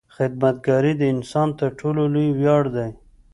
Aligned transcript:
•خدمتګاري 0.15 0.93
د 0.97 1.03
انسان 1.13 1.49
تر 1.59 1.69
ټولو 1.79 2.01
لوی 2.13 2.29
ویاړ 2.39 2.63
دی. 2.75 2.89